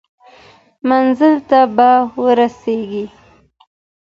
منزل 0.89 1.35
ته 1.49 1.59
به 1.75 1.91
ورسیږئ. 2.23 3.05